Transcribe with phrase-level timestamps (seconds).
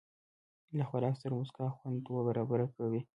[0.77, 3.01] له خوراک سره موسکا، خوند دوه برابره کوي.